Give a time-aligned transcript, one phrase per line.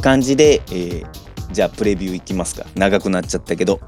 [0.00, 1.06] 感じで、えー
[1.52, 2.64] じゃあプレビューいきますか。
[2.76, 3.80] 長くなっちゃったけど。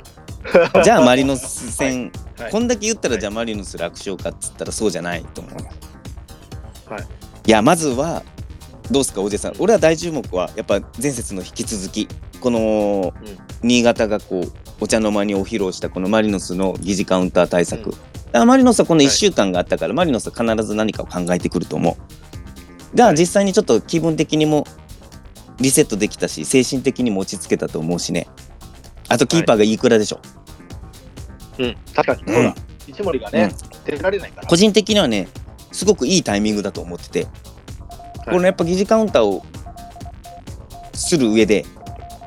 [0.83, 2.51] じゃあマリノス戦、はい。
[2.51, 3.21] こんだけ言ったらはい。
[3.21, 6.93] じゃあマリノス楽勝かっつったらそうじゃないと思う。
[6.93, 7.03] はい。
[7.47, 8.23] いやまずは
[8.91, 9.55] どうですかおじさん。
[9.61, 12.09] 俺は大注目はやっぱ前節の引き続き
[12.41, 13.39] このうん。
[13.63, 17.95] 新潟がこうお茶の間にお披露したこのマリノスの疑似カウンター対策、
[18.33, 18.47] うん。
[18.49, 19.15] マリノスはこの1はい。
[19.15, 21.97] 週間があったから、マリノスは必ず何かを考えてくると思
[22.93, 22.97] う。
[22.97, 24.67] が、実際にちょっと気分的にも
[25.63, 28.29] リセットできたし精神的にも落ち着けたと思うしね。
[29.09, 30.21] あとキーパーがいくらでしょ、
[31.59, 31.67] う。
[31.67, 32.55] ん、確かに、うん。
[32.87, 33.53] 一森がね、
[33.85, 34.49] 出られないから。
[34.49, 35.29] 個人的にはね
[35.71, 37.27] すごくいいタイミングだと思ってて、
[38.25, 39.45] このやっぱ疑似カウンターを
[40.93, 41.65] する上で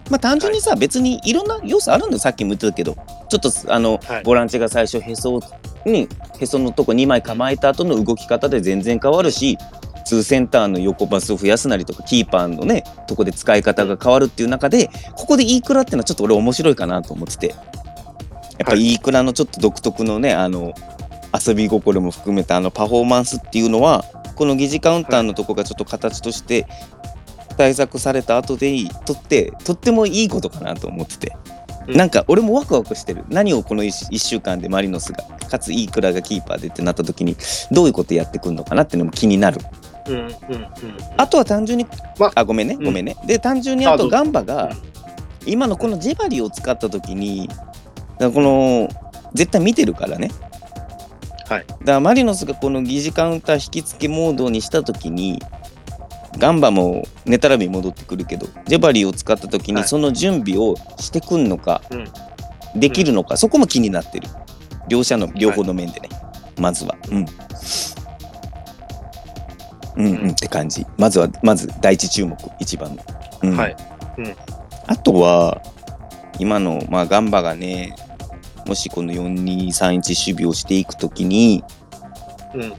[0.09, 2.19] まあ単純にさ、別にいろんな要素あるんだよ。
[2.19, 2.95] さっきも言ってたけど。
[3.27, 4.23] ちょっとあの、はい。
[4.23, 5.41] ボランチが最初へそ
[5.85, 6.07] に
[6.39, 9.57] へそのとこ2枚構えた後の動き方で全然変わるし
[10.05, 17.47] ツーセンターの横パスを増やすなりとかキーパーのねとこで使い方が変わるっていう中でここでイークラっていうのはちょっと俺面白いかなと思ってて。
[17.49, 18.93] やっぱはい。
[18.93, 20.73] イークラのちょっと独特のねあの
[21.47, 26.65] 遊び心も含めたあのパフォーマンスっていうのはこの疑似カウンターのとこがちょっと形として
[27.57, 31.35] 対策された後でいいとってとってもいいことかなと思ってて、
[31.87, 31.97] うん。
[31.97, 33.25] なんか俺もワクワクしてる。
[33.29, 37.35] 何をこの 1, 週間でマリノスがかついいクラがキーパーでってなった時に
[37.71, 39.59] どういうことやってくるのかなっていうのも気になる
[40.07, 40.69] うん、うん、うん。
[41.17, 41.87] あとは単純に、
[42.19, 42.85] まあごめんねうん。
[42.85, 44.71] ごめんね、で単純にあとガンバが
[45.45, 47.49] 今のこのジェバリを使った時に
[48.19, 48.89] この
[49.33, 50.31] 絶対見てるからね。
[51.47, 51.65] はい。
[51.67, 55.41] だからマリノスがこの疑似カウンター引き付けモードにした時に
[56.37, 59.87] ガンバもネタラビ戻ってくるけどジェバリを使った時にはい。
[59.87, 62.07] その準備をしてくんのか、うん。
[62.79, 64.27] できるのか、そこも気になってる。
[64.87, 66.09] 両者の両方の面でね、
[66.59, 66.95] まずは。
[67.09, 67.25] うん
[69.95, 70.85] うんうんって感じ。
[70.97, 72.95] まずはまず第一注目一番。
[72.95, 73.03] の、
[73.43, 73.57] うん。
[73.57, 73.75] はい。
[74.87, 75.61] あとは
[76.39, 77.95] 今の、まあ、ガンバがね
[78.65, 81.63] もしこの4231守備をしていくときに、
[82.53, 82.73] うん。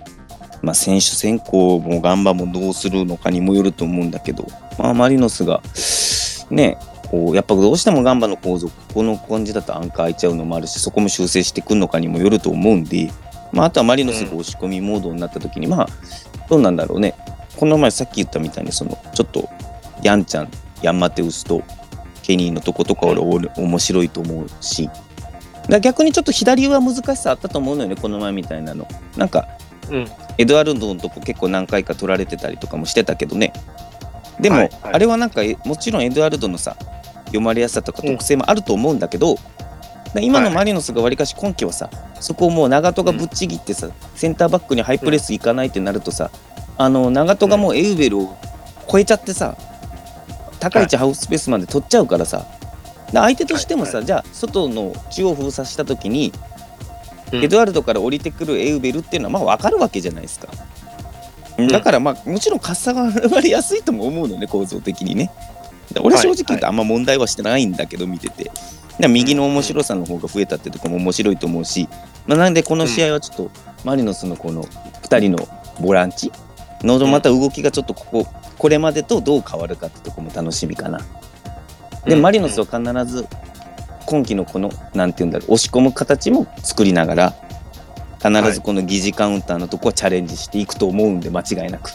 [0.63, 4.47] まあ、選手選考もガンバもどうするのかにもよると思うんだけど、
[4.79, 5.63] まあ、マリノスが
[6.51, 6.79] ね
[7.11, 13.11] こうやっぱどうしてもガンバの構造この感じだとアンカー開いちゃうのもあるしそこも修正してくるのかにもよると思うんで、
[13.53, 15.89] まあ、あとはマリノスが押し込みモードになった時に、まあ
[16.49, 17.15] どうなんだろうね。
[17.57, 19.49] この前さっき言ったみたいにそのちょっと
[20.03, 20.51] ヤンちゃん
[20.83, 21.63] ヤンマテウスと
[22.23, 24.91] ケニーのとことか俺俺面白いと思うし。
[25.81, 28.87] 逆にちょっと左上は難しさあったと思うのよねこの前みたいなの。
[29.17, 29.49] なんか
[29.91, 30.07] うん。
[30.39, 33.53] エドワルドのとこ結構何回か取られてたりとかもしてたけどね。
[34.39, 34.93] でも、はいはい。
[34.93, 36.77] あれはなんかえもちろんエドワルドのさ
[37.27, 39.41] 読まれやすさとか特性もあると思うんだけど、だ
[40.23, 41.91] 今のマリノスがわりかし今季はさ
[42.21, 46.31] そこをもう長門がぶっちぎってさ、センターバックにハイプレスいかないってなるとさ、
[46.79, 48.37] あの長門がもうエウベルを
[48.91, 49.57] 超えちゃってさ
[50.61, 52.47] 高い位置ハウススペースまで取っちゃうからさ、
[53.13, 56.33] だ相手としてもさ、はいじゃあ外の中央封鎖した時に
[57.33, 57.45] うん。
[57.45, 60.49] エドワルドから降りてくるエウベルっていうのはまあ分かるわけじゃないですか。
[61.63, 61.69] ん。
[61.69, 65.31] だからまあもちろんかさが割りやすいとも思うのね構造的にね。
[65.93, 68.45] で俺は正直言うとあんま問題はしてないんだけど見てて。
[68.45, 71.89] だから右の面白さの方が増えたってとこも面白いと思うし、
[72.27, 73.51] まあ、なんでこの試合はちょっと
[73.85, 75.49] マリノスのこの2人の
[75.81, 76.33] ボランチ？
[76.83, 78.27] のまた動きがちょっとここ
[78.59, 81.01] これまでとどう変わるかってとこも楽しみかな。
[82.05, 83.27] でうんマリノスは必ず
[84.07, 87.35] 今季のこのなんて言うんだろう押し込む形も作りながら
[88.23, 91.91] 必ずこの疑似カウンターのとこはチャレンジしていくと思うんで間違いなく。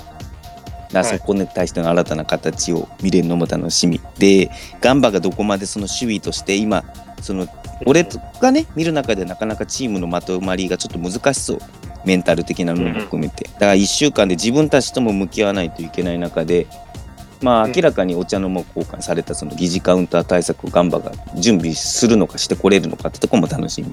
[1.04, 4.00] そこに対しての新たな形を見れるのも楽しみ。
[4.18, 6.84] でガンバがどこまでその守備として今
[7.22, 7.48] その
[7.86, 8.08] 俺
[8.42, 11.60] がね見る中でなかなかチームのまとまりがちょっと難しそう。
[12.04, 13.46] メンタル的なものも含めて。
[13.46, 16.66] だから1週間で自分たちとも向き合わないといけない中で
[17.42, 17.72] まあうん。
[17.72, 23.90] 明らかにお茶の間交換されたその疑似カウンター対策をガンバが準備するのかしてこれるのかってとこも楽しみ、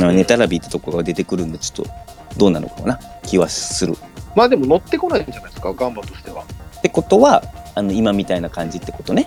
[0.00, 1.90] まあネタラビーってとこが出てくるんでちょっと
[2.36, 2.98] どうなのかな？
[3.22, 3.94] 気はする。
[4.34, 6.44] まあでも乗ってこないんじゃないですか、ガンバとしては。
[6.78, 7.42] ってことは
[7.74, 9.26] あの今みたいな感じってことね。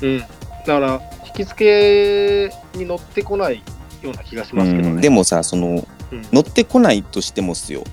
[0.00, 0.18] うん。
[0.20, 0.26] だ
[0.66, 3.62] から、引き付けに乗ってこない
[4.02, 4.90] ような気がしますけどね。
[4.90, 5.00] うん。
[5.00, 6.22] でもさそのうん。
[6.32, 7.84] 乗ってこないとしてもっすよ、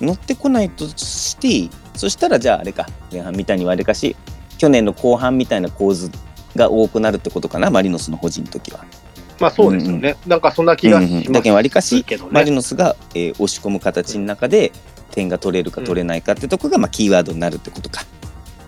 [0.00, 0.06] うん。
[0.06, 2.86] 乗ってこないとしてそしたらじゃああれか。
[3.12, 4.16] 前半みたいにはあれかし
[4.58, 6.10] 去年の後半みたいな構図
[6.56, 7.70] が多くなるってことかな？
[7.70, 8.84] マリノスの保持の時は。
[9.40, 10.16] まあそうですよね。
[10.26, 11.32] なんかそんな気がしますうんうん。
[11.32, 12.04] だけどわりかし。
[12.30, 14.72] マリノスが、えー押し込む形の中で
[15.10, 18.04] 点が取れるか取れないかってとこが、まあ、キーワードになるってことか。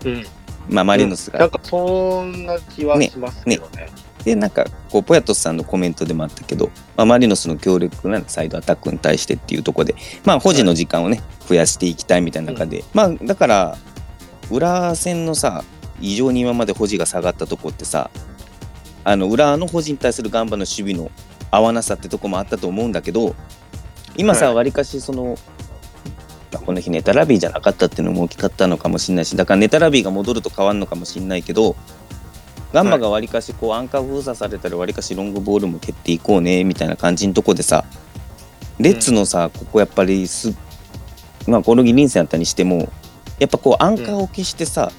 [0.04, 0.26] うん。
[0.68, 3.88] まあ、マリノスが、なんかそんな気はしますけどね。
[4.24, 13.78] でなんかこうポヤトスさんのコメントでもあったけど、まあ、マリノスの強力なサイドアタックに対してっていうところで、まあ、保持の時間をね増やしていきたいみたいな中で、まあだから
[14.50, 15.62] 裏戦のさ
[16.00, 18.10] 異常に今まで保持が下がったとこってさ
[19.06, 21.12] あの裏の保持に対するガンバの守備の
[21.52, 23.36] 合わなさってとこもあったと思うんだけど
[24.16, 24.54] 今さはい。
[24.56, 25.38] わりかしその、
[26.52, 31.76] まあこの日ネタラビーじゃなかったっていうのも大きかったのかもしれないしだからネタラビーが戻ると変わるのかもしれないけど
[32.72, 37.84] ガンバがわりかしこうアンカー封鎖されたりわりかしロングボールも蹴っていこうねみたいな感じのとこでさ
[38.80, 40.52] レッツのさ、ここやっぱりす
[41.46, 42.92] まあこのギリンセンやったにしても
[43.38, 44.90] やっぱこうアンカーを消してさ、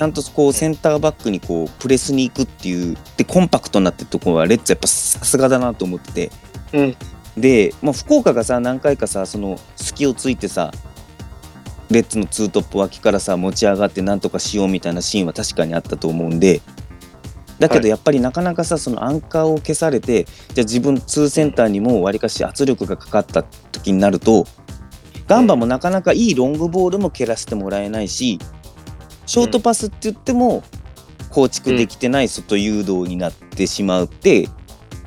[0.00, 6.30] ちゃんとこうセンターバックにこうプレスに行くっていうでコンパクトになってるところはレッツやっぱさすがだなと思ってて。
[6.72, 6.96] うん。
[7.36, 10.72] で、まあ、福岡がさ何回かさその隙をついてさ
[11.90, 16.62] レッツのツートップ脇からさ持ち上がってなんとかしようみたいなシーンは確かにあったと思うんで。
[17.58, 17.82] だけはい。
[17.82, 24.46] どやっぱりなかなかさそのアンカーを消されてじゃあ自分ツーセンターにもわりかし圧力がかかった時になると
[25.26, 28.38] ガンバもなかなかいいロングボールも蹴らせてもらえないし
[29.30, 30.64] ショートパスって言っても
[31.30, 34.48] 構築できてない外誘導になってしまって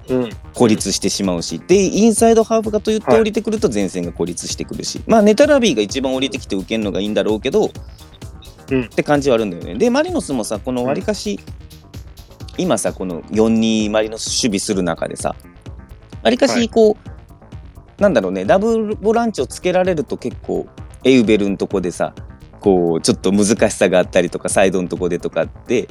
[0.07, 0.29] うん。
[0.53, 7.69] 孤立してしまうし、でインサイドハーフがと言ってはい降りてくると前線が孤立してくるし、まあネタラビーが一番降りてきて受けるのがいいんだろうけど、
[8.71, 8.83] うん。
[8.83, 9.75] って感じはあるんだよね。
[9.75, 11.37] でマリノスもさこのわりかし、
[12.57, 15.35] 今さこの4-2マリノス守備する中でさ
[16.21, 16.61] わりかはい。
[16.63, 16.95] しこ
[17.99, 20.67] う、なんだろうねダブルボランチをつけられると結構
[21.03, 22.13] エウベルのとこでさ
[22.63, 25.89] こうちょっと難しさがあったりとかサイドのとこでとかって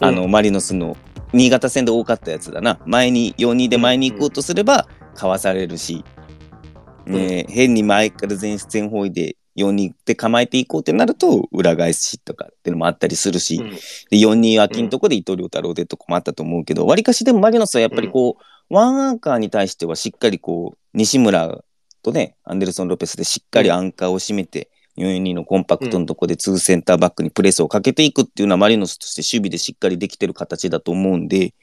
[0.00, 0.98] あの、うマリノスの
[1.32, 2.78] 新潟戦で多かったやつだな。
[2.84, 6.04] 前に4-2で前に行こうとすればかわされるし、
[7.06, 13.70] ね変に前から前前方位で4-2で構えていこうってなると裏返しとかっていうのもあったりするし、うん。
[13.70, 13.78] で
[14.18, 21.64] 4-2秋のとこで伊藤亮太郎でとかもあったと思うけどわりかしでもマリノスはやっぱりこう、ワンアンカーに対してはしっかりこう西村
[22.02, 31.54] とねアンデルソン・ロペスでしっかりアンカーを締めて、4-2のコンパクトのとこで2センターバックにプレスをかけていくっていうのはマリノスとして守備でしっかりできてる形だと思うんで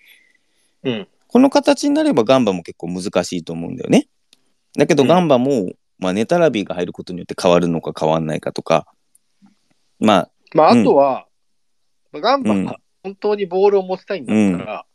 [0.83, 1.07] うん。
[1.28, 4.07] この形になればガンバも結構難しいと思うんだよね。
[4.78, 5.10] だけどうん。
[5.10, 8.88] ガンバも、まあ、ネタラビーが入ることによって変わるのか変わんないかとか。
[10.00, 10.81] まあまあ、うん。
[10.81, 11.28] あとは、
[12.13, 14.86] ガンバうんが本当にボールを持ちたいんだったら、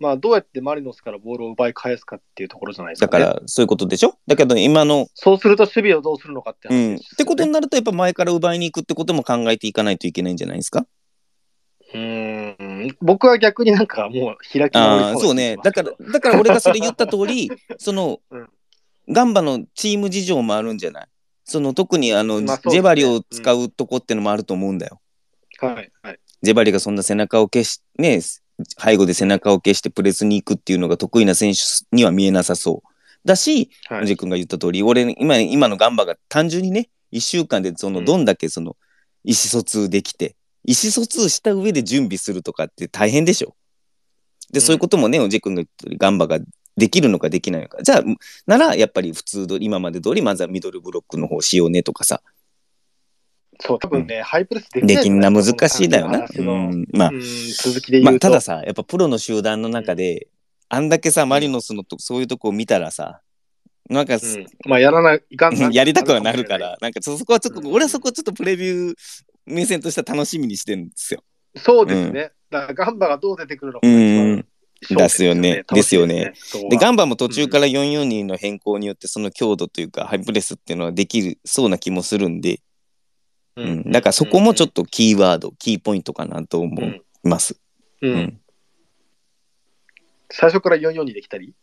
[0.00, 3.24] まあ、どうやってマリノスからボールを奪い返すかっていうところじゃないですか、だね。
[3.34, 4.14] からそういうことでしょ？
[4.26, 7.00] だけど今のそうすると守備をどうするのかって話ですよね。
[7.16, 10.86] てことになるとやっぱ前から奪いに行くってことも考えていかないといけないんじゃないですか？
[11.94, 12.50] うー
[12.90, 12.96] ん。
[13.00, 15.56] 僕は逆になんかもう開き直りああそうね。
[15.62, 18.48] だかららだから俺がそれ言った通り その、うん。
[19.10, 21.06] ガンバのチーム事情もあるんじゃない？
[21.44, 22.72] その特にあの、まあそうですね。
[22.72, 25.00] ジェバリを使うとこってのもあると思うんだよ。
[25.60, 26.18] はいはい。
[26.42, 28.20] ジェバリがそんな背中を消しね
[28.82, 31.60] 背後で背中を消してプレスに行くっていうのが得意な選手
[31.96, 32.88] には見えなさそう。
[33.24, 34.02] だしはい。
[34.02, 38.04] おじ君が言った通り俺今今のガンバが単純にね1週間でそのうん。
[38.04, 38.76] どんだけその
[39.24, 43.54] 意思疎通できて、意思疎通した上で準備するとかって大変でしょ。
[44.50, 44.60] で、うん。
[44.60, 46.38] そういうこともねおじ君が言った通りガンバが
[46.76, 47.82] できるのかできないのか。
[47.82, 48.02] じゃあ
[48.46, 52.22] ならやっぱり普通通り今まで通りまずはミドルブロックの方しようねとかさ
[53.60, 56.26] そう多分ね、ハイプレスできないできんな難しいだよな。
[56.32, 56.86] うん。
[56.92, 60.28] まあうん続きでまあ、言うと、たださやっぱプロの集団の中で、
[60.68, 63.20] あんだけさマリノスのとそういうとこを見たらさ
[63.88, 64.46] なんか、うん。
[64.66, 65.70] まあやらないかんな。
[65.72, 67.72] やりたくはなるから、なんかそこはちょっと、うん。
[67.72, 68.94] 俺はそこちょっとプレビュー
[69.46, 71.22] 目線としては楽しみにしてるんですよ。
[71.56, 72.32] そうですね。
[72.50, 74.44] だからガンバがどう出てくるのかうがん
[74.96, 75.64] ですよね。
[75.68, 76.32] 楽しみね。
[76.70, 82.60] で、ガンバも途中から442の変更によって、その強度というか、ハイプレスっていうのはできるそうな気もするんで、
[83.58, 87.60] ううんだからそこもちょっと、とキーワード、キーポイントかなと思うんいます。
[88.02, 88.40] うんうん
[90.30, 91.54] 最初から44にできたり？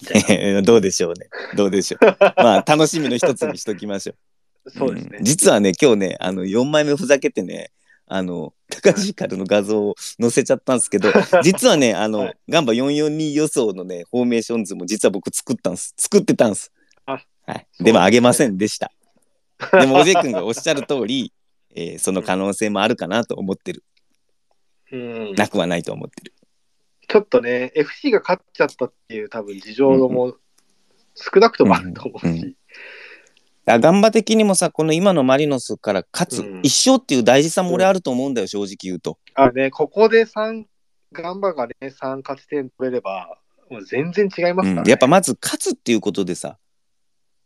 [0.64, 1.28] どうでしょうね。
[1.56, 2.16] どうでしょう。
[2.40, 4.14] まあ、楽しみの一つにしときましょ
[4.64, 4.70] う。
[4.70, 5.24] そうですねん。
[5.24, 7.70] 実はね、今日ね、あの、4枚目ふざけてね、
[8.06, 11.10] あの、高橋カルの画像を載せちゃったんですけど、
[11.42, 15.94] 実はね、あの、はいガンバ442予想のね、フォーメーション図も実は僕作ったんです。
[15.96, 16.72] 作ってたんです。
[17.06, 17.66] あはい。
[17.80, 18.92] でもあげませんでした。
[19.72, 21.32] でも、おじい君がおっしゃる通り、
[21.74, 23.84] えーその可能性もあるかなと思ってる。
[24.92, 25.34] うん。
[25.34, 26.34] なくはないと思ってる。
[27.06, 30.34] ちょっとね、FC が勝っちゃったっていう多分事情も
[31.14, 32.56] 少なくともあると思ううんうし、
[33.66, 36.60] あガンバ的にもさ、この今のマリノスから勝つ、うん。
[36.62, 39.18] 一勝っていう大事さも俺あると思うんだよ、正直言うと。
[39.34, 40.64] あね、ここで3、
[41.12, 43.38] ガンバがね、3勝ち点取れれば、
[43.70, 44.80] もう全然違いますから、ね。
[44.80, 44.88] うん。
[44.88, 46.58] やっぱまず勝つっていうことでさ、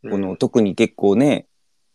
[0.03, 1.47] この特に結構ね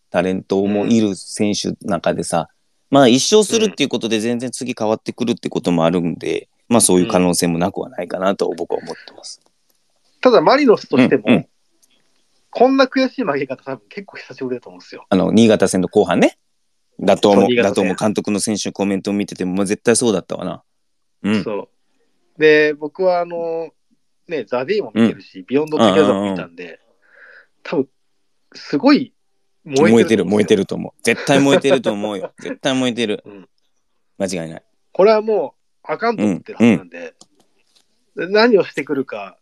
[0.10, 2.50] タレントもいる選手の中でさ、
[2.89, 9.42] まあ一勝するっていうことで全然次変わってくるってこともあるんで、まあそういう可能性もなくはないかなと僕は思ってます。
[10.22, 11.48] ただマリノスとしても、うんうん
[12.51, 15.06] こんな悔しい負け方多分結構久しぶりだと思うんですよ。
[15.10, 16.39] あの新潟戦の後半ね。
[17.00, 17.56] だと思う。
[17.56, 17.96] だと思う。
[17.96, 20.63] 監督の選手のコメントを見てても、まあ、絶対そうだったわな。
[21.24, 21.44] うん。
[21.44, 21.70] そ
[22.38, 22.42] う。
[22.42, 23.70] で、僕はあの、
[24.28, 26.80] ね、 THE DAY も見てるし、 Beyond Together も見たんで、
[27.63, 27.89] 多分、
[28.54, 29.13] すごい
[29.66, 30.62] 燃燃えてる、燃えてる。
[30.63, 31.01] ると思う。
[31.04, 32.32] 絶対燃えてると思うよ。
[32.42, 33.50] 絶対燃えてるうん。
[34.18, 34.63] 間違いない。
[34.92, 37.13] これはもう、あかんと思ってるはずなんで、
[38.16, 39.38] で何をしてくるか、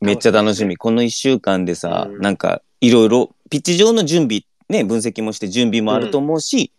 [0.00, 0.76] めっちゃ楽しみ。
[0.76, 6.72] この1週間でさ、うんなんか、いろいろ、ピッチ上の準備、ね、分析もして準備もあると思うし、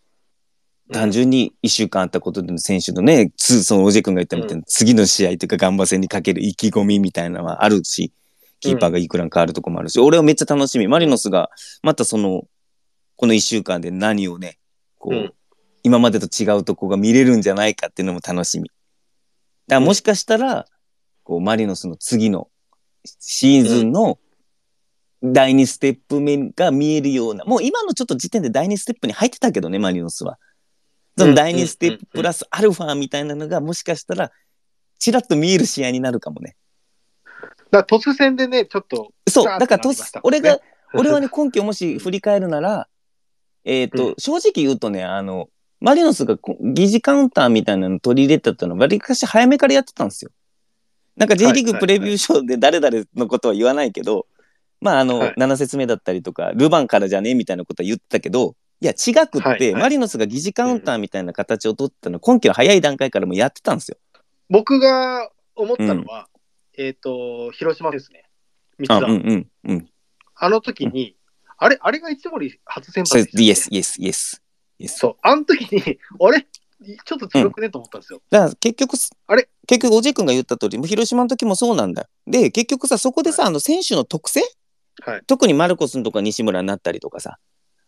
[0.92, 8.12] 単純に1週間あったことでの選手のね、つそのおじ君が言ったみたいな、次の試合というか、ガンバ戦にかける意気込みみたいなのはあるし、
[8.60, 10.88] キーパーがいくら変わるとこもあるし、俺はめっちゃ楽しみ。
[10.88, 11.50] マリノスが、
[11.84, 12.44] またその、
[13.20, 14.60] この1週間で何をね、
[14.98, 15.34] こう、うん。
[15.84, 18.72] 今までと違うとこが見れるんじゃないかっていうのも楽しみ。
[19.68, 20.66] だからもしかしたら、
[21.24, 22.48] こう、マリノスの次の
[23.04, 24.20] シーズンの
[25.22, 30.38] 第2ステップ目が見えるような、もう今のちょっと時点で第2ステップに入ってたけどね、マリノスは。
[31.18, 34.32] その第2ステッププラスアルファみたいなのがもしかしたら、
[34.98, 36.56] ちらっと見える試合になるかもね。
[37.70, 39.96] だから突然でね、ちょっと、そう、だからね。
[40.24, 40.62] 俺が、
[40.94, 42.88] 俺はね、 今季をもし振り返るなら、
[43.70, 45.50] えっ、と、うん正直言うとね、あの、
[45.80, 50.32] マリノスがこ疑似カウンターみたいなの取り入れてたの、わりかし早めからやってたんですよ。
[51.16, 54.26] なんか J リーグプレビューショーで誰々のことは言わないけど、
[54.82, 63.98] まああの、はい7節目だったりとか、ルヴァンからじゃねえみたいなことは言ってたけど、いや、違くって、はいはいマリノスが疑似カウンターみたいな形を取ったの、今季の早い段階からもうやってたんですよ。
[64.50, 66.28] 僕が思ったのは、
[66.78, 68.24] えっ、と、広島ですね。
[68.80, 69.90] 三あ、つうんうんうん。
[70.36, 71.18] あの時に、
[71.60, 74.42] あれ、あれが一森初先それ発でしたっけイエス、イエス、イエス。
[74.80, 74.98] イエス。
[75.00, 76.48] そう、あの時に、 あれ？
[77.04, 78.22] ちょっと強くねと思ったんですよ。
[78.30, 79.50] だから結局すあれ？
[79.68, 82.04] 結局おじい君が言った通りもう広島の時もそうなんだ。
[82.04, 84.42] よで結局さそこでさ、あの選手の特性？
[85.02, 85.22] はい。
[85.28, 87.38] 特にマルコスのとか西村になったりとかさ。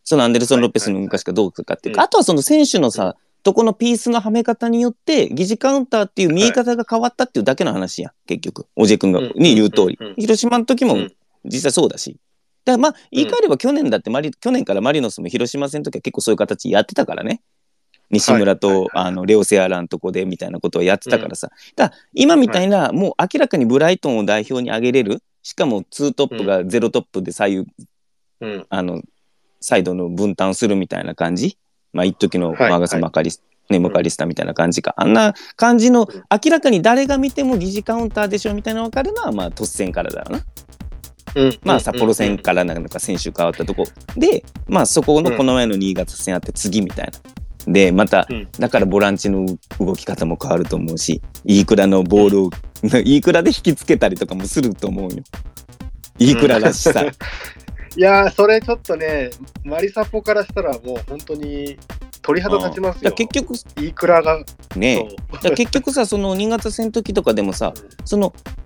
[0.04, 8.12] そのアンデルソン・ロペスの昔かどうかっていうか、はいあとはその選手のさ、とこのピースのはめ方によって疑似カウンターっていう見え方が変わったっていうだけの話やん。
[8.28, 11.14] 結局おじい君が、うんに言う通り、うんうん広島の時もうん
[11.46, 12.22] 実際そうだしだか
[12.66, 17.42] らまあ言い換えれば去年だってマリ、去年からマリノスも広島戦の時は結構そういう形やってたからね。
[18.12, 18.90] 西村と、はいはいはい。
[19.08, 25.24] あのレオ・セアラのとこでみたいなことをやってたからさ、だから今みたいな、もう明らかにブライトンを代表に挙げれる。
[25.44, 27.68] しかもツートップがゼロトップで左右、
[28.42, 28.66] うん。
[28.70, 29.02] あの
[29.60, 31.58] サイドの分担するみたいな感じ。
[31.94, 40.42] まあ一時のはいマーガス・はいマカリス、ね、ムカリスタみたいな感じか、あんな感じのうん明らかに誰が見ても疑似カウンターでしょみたいなの分かるのはまあ突戦からだよな。
[41.36, 43.84] うんまあ札幌戦からなんか選手変わったとこ。
[44.18, 47.12] でまあそこのこの前の新潟戦あって次みたい
[47.66, 47.74] な。
[47.74, 48.48] でまたうん。
[48.60, 49.46] だからボランチの
[49.80, 52.50] 動き方も変わると思うしイークラのボールを
[52.84, 55.18] イークラで引きつけたりとかもすると思うよ。
[56.18, 57.06] イークラらしさ。
[57.98, 59.32] いやー、それちょっとね、
[59.66, 61.78] マリサポからしたらもう本当に
[62.22, 63.12] 鳥肌立ちますよ。
[63.12, 64.44] 結局いいくらが、
[64.76, 65.10] ね
[65.56, 67.74] 結局さその新潟戦の時とかでもさ
[68.06, 68.61] そのうん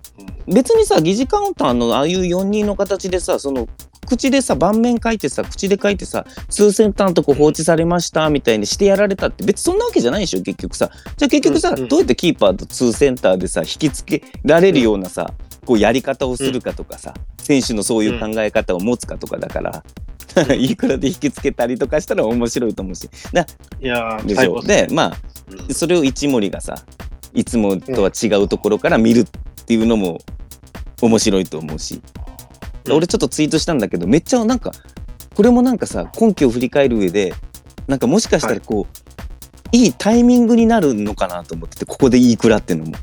[0.46, 3.68] 別にさ疑似カウンターのああいう4人の形でさその
[4.06, 10.90] 口でさ盤面書いてさ口で書いてさ2センターのとこ放置されましたみたいにしてやられたって別にそんなわけじゃないでしょ結局さ。
[11.16, 11.88] じゃあ結局さ、うんうん。
[11.88, 15.32] どうやってキーパーと2センターでさ引きつけられるようなさ、
[15.64, 19.82] こうやり方をするかとかさ、選手のそういう考え方を持つかとかだから、
[20.54, 23.10] いくらで引きつけたりとかしたら面白いと思うし。
[23.80, 24.62] いやー、でしょ？
[24.62, 25.16] でまあ
[25.68, 25.74] うん。
[25.74, 26.76] それを一森がさ
[27.34, 29.24] いつもとは違うところから見るっ
[29.66, 30.20] ていうのも
[31.02, 32.00] 面白いと思うし、
[32.86, 32.92] うん。
[32.94, 34.72] 俺ちょっとツイートしたんだけどめっちゃなんか
[35.34, 37.34] これもなんかさ今季を振り返る上で
[37.86, 42.96] なんかもしかしたらこう、い、いタイミングになるのかなと思っててここでいいくらっていうのも、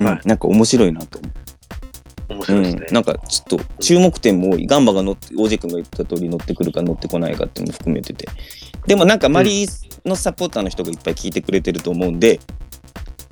[0.00, 0.20] うんはい。
[0.24, 2.86] なんか面白いなと思う、面白いですね。
[2.88, 2.94] うん、。
[2.94, 4.66] なんかちょっと注目点も多い。
[4.66, 8.28] ガンバが乗ってオージェ君が言った通り乗ってくるか乗ってこないかっていうのも含めてて。
[8.86, 12.40] でもなんかマリーのサポーターの人がいっぱい聞いてくれてると思うんで、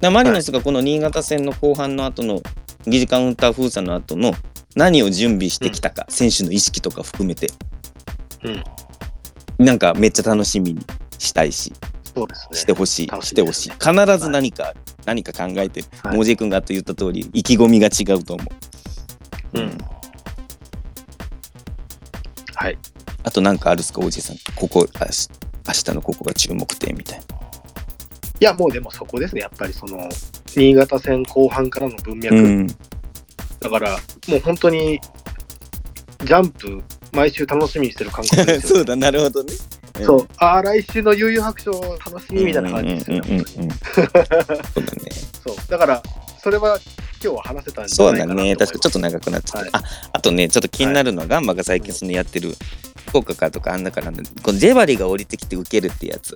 [0.00, 2.40] だマリノスがこの新潟戦の後半の後の
[2.86, 4.32] 疑似カウンター封鎖の後の
[4.74, 7.48] 何を準備してきたか、選手の意識とか含めて、
[9.58, 10.80] なんかめっちゃ楽しみに
[11.18, 11.72] したいし、
[12.14, 12.58] そうですね。
[12.58, 13.70] してほしい、楽ししてほしい。
[13.72, 15.86] 必ず何かある、何か考えてる。
[16.02, 18.44] はいモジェ君があと言った通り、意気込みが違うと思
[19.54, 19.60] う。
[19.60, 19.78] うん。
[22.54, 22.78] はい。
[23.22, 24.36] あとなんかあるっすか、おじさん。
[24.54, 25.28] ここ、あし
[25.66, 27.39] 明日のここが注目点みたいな。
[28.40, 29.42] いや、もうでもそこですね。
[29.42, 30.08] やっぱりその、
[30.46, 32.34] 新潟戦後半からの文脈。
[32.34, 32.66] うん。
[32.66, 32.74] だ
[33.68, 34.98] から、もう本当に、
[36.24, 36.82] ジャンプ、
[37.12, 38.76] 毎週楽しみにしてる感覚ですよ。
[38.80, 39.52] そうだ、なるほどね。
[40.02, 40.28] そう。
[40.38, 43.44] ああ、来週の悠々白書楽しみみたいな感じですよね。
[43.44, 45.10] そうだね。
[45.44, 45.56] そう。
[45.68, 46.02] だから、
[46.42, 46.78] それは
[47.22, 48.58] 今日は話せたんじゃそうないかなと思います。
[48.58, 48.66] だね。
[48.66, 49.58] 確かにちょっと長くなっちゃった。
[49.58, 49.82] はいあ、
[50.14, 52.54] あとね、ちょっと気になるのは、ガンバが最近そのやってる、
[53.08, 54.12] 福岡かとかあんだから、こ
[54.52, 56.34] のジェバリが降りてきて受けるってやつ。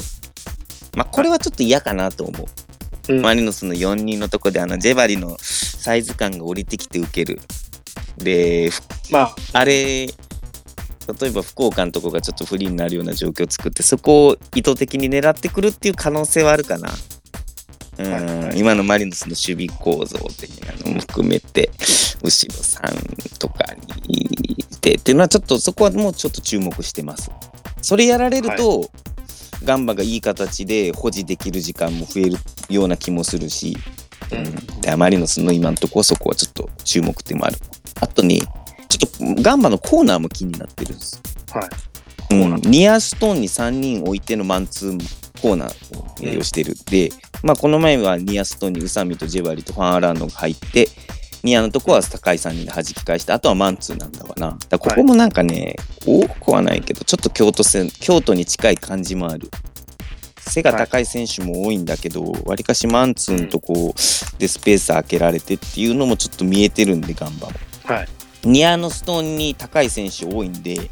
[0.96, 2.46] まあ、これはちょっと嫌かなと思う。
[2.46, 7.38] うんマリノスの4人のとこで、あの、ジェバリのサイズ感が降りてきて受ける。
[8.16, 16.88] で、ふまあ、あれ、例えば福岡のとこがちょっと不利になるような状況を作って、そこを意図的に狙ってくるっていう可能性はあるかな。
[17.98, 21.70] うん、はいはい今のマリノスの守備構造的なのも含めて、
[22.22, 23.74] 後ろ3とか
[24.06, 27.30] にいてっていうのはちょっとそこはもうちょっと注目してます。
[27.82, 28.90] それやられると、
[29.62, 32.36] ガンバがいい形で保持できる時間も増える
[32.68, 33.76] ような気もするし、
[34.32, 37.58] ううんマリノスの今のところそこはちょっと注目点もある。
[38.00, 38.40] あとね、
[38.88, 41.20] ちょっとガンバのコーナーも気になってるんです。
[41.52, 41.60] は
[42.30, 42.34] い。
[42.34, 46.74] うん、ニアストーンに3人置いてのマンツーコーナーをしてる。
[46.86, 47.10] で、
[47.42, 50.88] まあ、この前はニアストーンに宇佐美とジェバリとファンアラーノが入って、
[51.44, 54.58] ニアのとこは高い3人で弾き返して、あとはマンツーなんだわな。
[54.70, 59.50] だここもなんかね、多くはないけど、ちょっと京都戦、京都に近い感じもある。
[60.38, 63.94] 背が高い選手も多いんだけど、わりかしマンツーのとこ
[64.38, 67.52] でスペース開けられてっていうのもちょっと見えてるんで、ガンバも。
[67.84, 68.08] はい。
[68.44, 70.90] ニアのストーンに高い選手多いんで、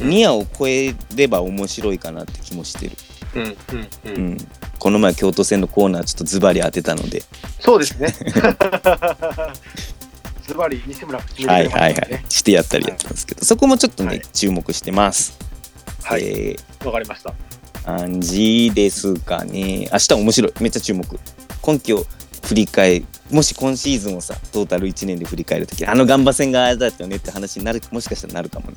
[0.00, 2.92] ニアを超えれば面白いかなって気もしてる。
[3.34, 4.14] うん、うん、う。
[4.14, 4.38] うんん。
[4.78, 7.22] この前京都戦のコーナーちょっとズバリ当てたので、
[7.60, 8.14] そうですね。
[10.46, 12.24] ズバリ、西村決めはいはいはい。
[12.28, 15.36] してやったりやってますけど、そこもちょっとね、はい注目してます。
[16.02, 16.22] はい。
[16.24, 17.30] えわかりました。
[17.30, 17.34] ー、
[17.84, 19.88] 感じですかね。
[19.92, 20.52] 明日面白い。
[20.60, 21.04] めっちゃ注目。
[21.60, 22.06] 今季を
[22.44, 23.06] 振り返る。
[23.30, 28.74] もし今シーズンをさ、トータル1年で振り返るとき、あのガンバ戦があれだったよねって話になる、もしかしたらなるかもね。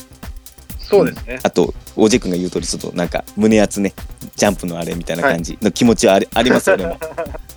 [0.90, 1.40] そうですね。
[1.44, 3.94] あと、おじ君が言う通り、ちょっとなんか胸熱ね、
[4.36, 7.00] ジャンプのあれみたいな感じの気持ちはあり, ありますよ、俺も。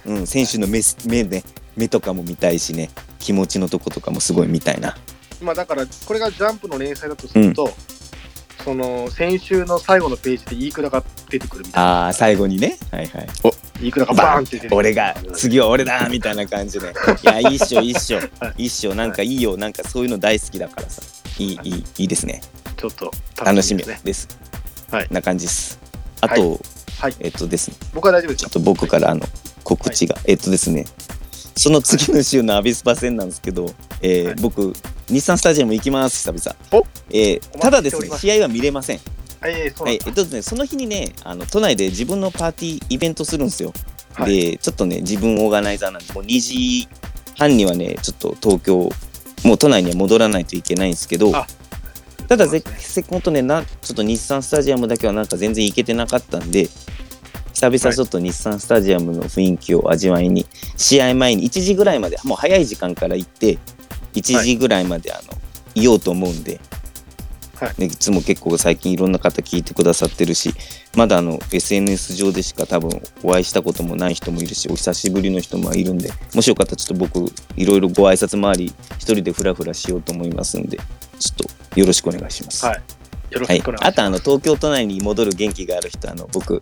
[0.04, 1.42] うん、選手の目す目ね、
[1.76, 4.96] 目とかも見たいしね、気持ちのとことかもすごい見たいな。
[5.40, 7.72] まあだから、これがジャンプの連載だとすると、
[8.64, 12.04] その先週の最後のページで飯倉が出てくるみたいな。
[12.04, 12.78] ああ、最後にね。
[12.90, 13.28] はいはい。
[13.42, 14.76] お飯倉がバーンって出てくる。
[14.76, 16.86] 俺が、次は俺だみたいな感じで。
[17.22, 18.52] いや、いいっしょ、いいっしょ は。
[18.56, 21.02] いいっしょ、なんかいいよ、なんかそういうの大好きだからさ。
[21.38, 22.40] いい、いい、いいですね。
[22.82, 23.12] ちょっと
[23.44, 24.28] 楽しみです。
[24.90, 25.08] はい。
[25.10, 25.78] な感じです。
[26.20, 26.60] あと、
[26.98, 27.14] はい。
[27.20, 28.48] えっとですね、僕は大丈夫ですよ。
[28.50, 29.26] ちょっと僕からあの
[29.62, 30.86] 告知が、えっとですね、
[31.56, 34.34] その次の週のアビスパ戦なんですけど、えーはい。
[34.40, 34.72] 僕、
[35.08, 36.56] 日産スタジアム行きます、久々。
[36.72, 39.00] おえーただですね、試合は見れません。
[39.40, 43.72] はい、えっとですね、その日にね、あの都内で自分のパーティーイベントするんですよ。
[44.14, 44.50] はい。
[44.52, 46.88] で、ちょっとね、自分オーガナイザーなんで、もう2時
[47.38, 48.88] 半にはね、ちょっと東京、
[49.44, 51.46] もう都内には戻らないといけないんですけどあ、
[52.32, 52.62] ただ、ぜ
[53.10, 56.66] 本当ねな、ちょっと日産スタジアムだけはなんか全然行けてなかったんで、
[57.52, 60.46] 久々ちょっと日産スタジアムの雰囲気を味わいに、
[60.78, 63.58] 試合前に1時ぐらいまで、もう早い時間から行って、
[64.14, 65.38] 1時ぐらいまであの、
[65.74, 66.58] いようと思うんで、
[67.62, 70.52] はいね、いつも結構最近いろんな方聞いてくださってるし、
[70.96, 72.90] まだあの SNS 上でしか多分
[73.22, 80.76] お会いしたこともない人もいるし、お久しぶりの人もいるんで、もしよかったらちょっと僕、いろいろご挨拶回り、一人でフラフラしようと思いますんで、
[81.20, 82.66] ちょっとよろしくお願いします。
[82.66, 82.82] はい。
[83.30, 83.88] よろはいしくお願いします。
[83.90, 86.60] あとあの東京都内に戻る元気がある人あの僕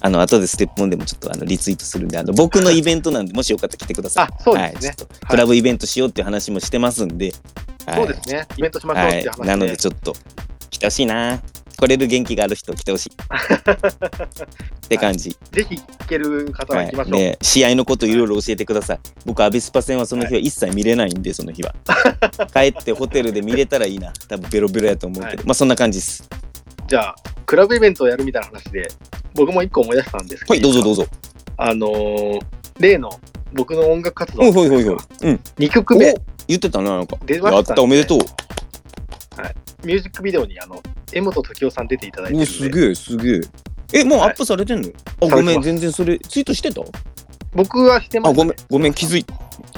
[0.00, 4.24] あの後でステップオンでもちょっとあのリツイートするんであの僕のイベントなんでもしよかったら来てください。
[4.24, 8.46] あそうですねはい、クラブイベントしようっていう話もしてますんで、はいそうですね。
[8.56, 9.44] イベントしましょうっはいて話で。
[9.44, 10.14] なのでちょっと
[10.70, 11.40] 来てほしいな。
[11.76, 13.10] 来れる元気がある人来てほしい。
[13.12, 15.36] って感じ。
[15.50, 17.18] ぜひ行ける方ははい行きましょう。
[17.18, 19.00] ね、試合のこといろいろ教えてください。
[19.24, 21.74] 僕、アビスパ戦はその日は一切見れないんで、その日は。
[22.54, 24.12] 帰ってホテルで見れたらいいな。
[24.28, 26.28] 多分ベロベロやと思うけど、はいまあそんな感じです。
[26.86, 28.88] じゃあ、クラブイベントをやるみたいな話で、
[29.34, 31.06] 僕も一個思い出したんですけど、はい、どうぞどうぞ。
[31.56, 32.40] あのー
[32.78, 33.10] 例の
[33.52, 34.96] 僕の音楽活動ほいほいほいほい。
[35.22, 35.40] うん。
[35.58, 36.14] 2曲お目、
[36.48, 37.16] 言ってたな、なんか。
[37.24, 38.18] 出ましたねやった、おめでとう。
[39.84, 44.00] ミュージックビデオにあの江本時生さん出ていただいておるんで、すげえ、すげえ。
[44.00, 44.88] え、もうアップされてんの、
[45.20, 46.80] あ、ごめん、全然それ、ツイートしてた？
[47.52, 49.26] 僕はしてまあ、す、ごめん、ごめん、気づい、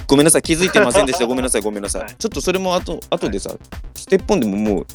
[0.07, 1.27] ごめんなさい、気づいてませんでした。
[1.29, 2.03] ごめんなさい、ごめんなさい。
[2.03, 3.53] はいちょっとそれもあと、後でさ、
[3.95, 4.87] ステップオンでももう、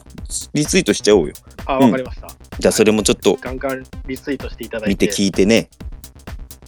[0.53, 1.34] リツイートしちゃおうよ。
[1.65, 2.27] あ、わかりました。
[2.57, 5.69] じゃあ、それもちょっとガンガンリツイートしていただい見てて、聞いてね。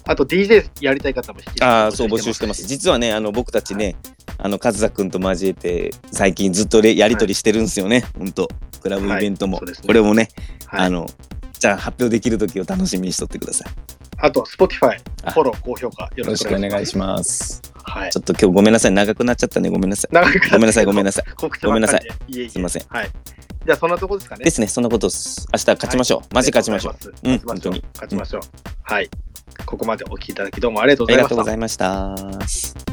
[0.05, 2.65] あと DJ やりたい方も引きああ、そう、募集してます。
[2.65, 3.95] 実はね、あの、僕たちね、
[4.37, 8.03] あの、カズザくんと交えて、最近ずっとれやりとりしてるんですよね。
[8.17, 8.49] ほんと。
[8.81, 9.61] クラブイベントも。
[9.85, 10.29] これもね、
[10.65, 11.07] はい、あの、
[11.57, 13.67] じゃあ発表できる時を楽しみにしとってください。
[14.17, 17.61] あと Spotify あフォロー高評価よよろしくお願いします。
[17.83, 18.11] はい。
[18.11, 18.91] ちょっと今日ごめんなさい。
[18.91, 19.69] 長くなっちゃったね。
[19.69, 20.13] ごめんなさい。
[20.13, 20.85] 長くごめんなさい。
[20.85, 21.25] ごめんななさい。
[21.63, 22.83] ごめんなさいすいません。
[22.89, 23.09] はい。
[23.65, 24.43] じゃあそんなとこですかね。
[24.43, 24.67] ですね。
[24.67, 25.47] そんなことっす。
[25.53, 26.33] 明日勝ちましょう。
[26.33, 26.95] マジ勝ちましょう。
[26.95, 27.29] う。
[27.29, 27.83] うん勝ちましょう本当に。
[27.93, 28.41] 勝ちましょう。
[28.83, 29.09] はい。
[29.65, 32.29] ここまでお聞きいただきどうもありがとうございましたりがとうご。
[32.29, 32.92] ざいました。